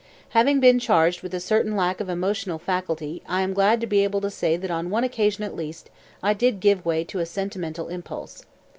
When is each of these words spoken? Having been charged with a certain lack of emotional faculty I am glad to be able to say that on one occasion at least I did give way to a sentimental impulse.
Having 0.29 0.59
been 0.61 0.79
charged 0.79 1.21
with 1.21 1.31
a 1.31 1.39
certain 1.39 1.75
lack 1.75 1.99
of 1.99 2.09
emotional 2.09 2.57
faculty 2.57 3.21
I 3.29 3.41
am 3.43 3.53
glad 3.53 3.79
to 3.81 3.85
be 3.85 4.03
able 4.03 4.19
to 4.21 4.31
say 4.31 4.57
that 4.57 4.71
on 4.71 4.89
one 4.89 5.03
occasion 5.03 5.43
at 5.43 5.55
least 5.55 5.91
I 6.23 6.33
did 6.33 6.59
give 6.59 6.83
way 6.83 7.03
to 7.03 7.19
a 7.19 7.25
sentimental 7.27 7.87
impulse. 7.87 8.43